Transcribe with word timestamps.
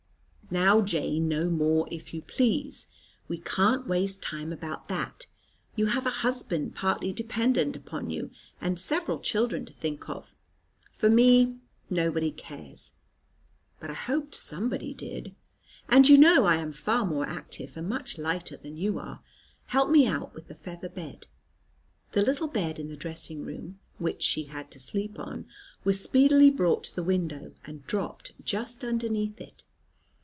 "Now, 0.53 0.81
Jane, 0.81 1.29
no 1.29 1.49
more, 1.49 1.87
if 1.89 2.13
you 2.13 2.21
please. 2.23 2.87
We 3.29 3.37
can't 3.37 3.87
waste 3.87 4.21
time 4.21 4.51
about 4.51 4.89
that. 4.89 5.27
You 5.77 5.85
have 5.85 6.05
a 6.05 6.09
husband 6.09 6.75
partly 6.75 7.13
dependent 7.13 7.77
upon 7.77 8.09
you, 8.09 8.31
and 8.59 8.77
several 8.77 9.19
children 9.19 9.63
to 9.63 9.71
think 9.71 10.09
of. 10.09 10.35
For 10.91 11.09
me 11.09 11.55
nobody 11.89 12.31
cares." 12.31 12.91
But 13.79 13.91
I 13.91 13.93
hoped 13.93 14.35
somebody 14.35 14.93
did. 14.93 15.33
"And 15.87 16.09
you 16.09 16.17
know 16.17 16.43
I 16.45 16.57
am 16.57 16.73
far 16.73 17.05
more 17.05 17.25
active 17.25 17.77
and 17.77 17.87
much 17.87 18.17
lighter 18.17 18.57
than 18.57 18.75
you 18.75 18.99
are. 18.99 19.21
Help 19.67 19.89
me 19.89 20.05
out 20.05 20.35
with 20.35 20.49
the 20.49 20.53
feather 20.55 20.89
bed." 20.89 21.27
The 22.11 22.23
little 22.23 22.49
bed 22.49 22.77
in 22.77 22.89
the 22.89 22.97
dressing 22.97 23.45
room, 23.45 23.79
which 23.99 24.21
she 24.21 24.43
had 24.47 24.69
to 24.71 24.81
sleep 24.81 25.17
on, 25.17 25.45
was 25.85 26.03
speedily 26.03 26.49
brought 26.49 26.83
to 26.83 26.95
the 26.97 27.03
window, 27.03 27.53
and 27.63 27.87
dropped 27.87 28.33
just 28.43 28.83
underneath 28.83 29.39
it. 29.39 29.63